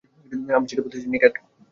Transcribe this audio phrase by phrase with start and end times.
[0.55, 1.35] আমি সেটা বলতে চাইনি, ক্যাট।